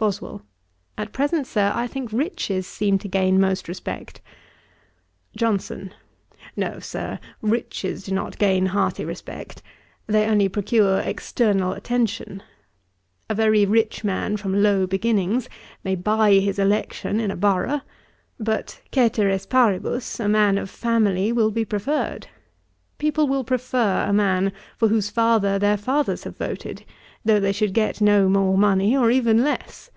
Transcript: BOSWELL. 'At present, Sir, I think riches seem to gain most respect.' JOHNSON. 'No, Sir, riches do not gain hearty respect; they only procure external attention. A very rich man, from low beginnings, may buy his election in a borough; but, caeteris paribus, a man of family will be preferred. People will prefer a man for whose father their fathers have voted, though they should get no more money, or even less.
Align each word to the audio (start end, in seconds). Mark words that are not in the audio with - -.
BOSWELL. 0.00 0.42
'At 0.96 1.12
present, 1.12 1.44
Sir, 1.48 1.72
I 1.74 1.88
think 1.88 2.12
riches 2.12 2.68
seem 2.68 2.98
to 2.98 3.08
gain 3.08 3.40
most 3.40 3.66
respect.' 3.66 4.20
JOHNSON. 5.36 5.92
'No, 6.56 6.78
Sir, 6.78 7.18
riches 7.42 8.04
do 8.04 8.14
not 8.14 8.38
gain 8.38 8.66
hearty 8.66 9.04
respect; 9.04 9.60
they 10.06 10.24
only 10.26 10.48
procure 10.48 11.00
external 11.00 11.72
attention. 11.72 12.44
A 13.28 13.34
very 13.34 13.66
rich 13.66 14.04
man, 14.04 14.36
from 14.36 14.62
low 14.62 14.86
beginnings, 14.86 15.48
may 15.82 15.96
buy 15.96 16.34
his 16.34 16.60
election 16.60 17.18
in 17.18 17.32
a 17.32 17.36
borough; 17.36 17.80
but, 18.38 18.80
caeteris 18.92 19.46
paribus, 19.46 20.20
a 20.20 20.28
man 20.28 20.58
of 20.58 20.70
family 20.70 21.32
will 21.32 21.50
be 21.50 21.64
preferred. 21.64 22.28
People 22.98 23.26
will 23.28 23.44
prefer 23.44 24.04
a 24.04 24.12
man 24.12 24.52
for 24.76 24.88
whose 24.88 25.10
father 25.10 25.56
their 25.58 25.76
fathers 25.76 26.22
have 26.24 26.36
voted, 26.36 26.84
though 27.24 27.38
they 27.38 27.52
should 27.52 27.72
get 27.74 28.00
no 28.00 28.28
more 28.28 28.56
money, 28.58 28.96
or 28.96 29.08
even 29.10 29.44
less. 29.44 29.90